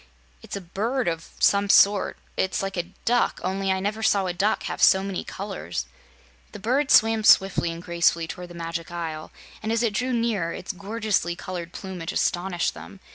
"It's 0.41 0.55
a 0.55 0.61
bird 0.61 1.07
of 1.07 1.29
some 1.39 1.69
sort. 1.69 2.17
It's 2.35 2.63
like 2.63 2.75
a 2.75 2.91
duck, 3.05 3.39
only 3.43 3.71
I 3.71 3.79
never 3.79 4.01
saw 4.01 4.25
a 4.25 4.33
duck 4.33 4.63
have 4.63 4.81
so 4.81 5.03
many 5.03 5.23
colors." 5.23 5.85
The 6.53 6.59
bird 6.59 6.89
swam 6.89 7.23
swiftly 7.23 7.69
and 7.71 7.83
gracefully 7.83 8.27
toward 8.27 8.47
the 8.47 8.55
Magic 8.55 8.89
Isle, 8.89 9.31
and 9.61 9.71
as 9.71 9.83
it 9.83 9.93
drew 9.93 10.11
nearer 10.11 10.53
its 10.53 10.73
gorgeously 10.73 11.35
colored 11.35 11.71
plumage 11.71 12.13
astonished 12.13 12.73
them. 12.73 12.99